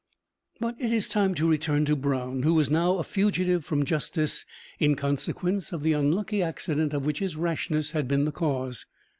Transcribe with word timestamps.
But 0.59 0.81
it 0.81 0.91
is 0.91 1.07
time 1.07 1.35
to 1.35 1.47
return 1.47 1.85
to 1.85 1.95
Brown, 1.95 2.41
who 2.41 2.55
was 2.55 2.71
now 2.71 2.97
a 2.97 3.03
fugitive 3.03 3.63
from 3.63 3.85
justice 3.85 4.47
in 4.79 4.95
consequence 4.95 5.71
of 5.71 5.83
the 5.83 5.93
unlucky 5.93 6.41
accident 6.41 6.91
of 6.95 7.05
which 7.05 7.19
his 7.19 7.35
rashness 7.35 7.91
had 7.91 8.07
been 8.07 8.25
the 8.25 8.31
cause. 8.31 8.87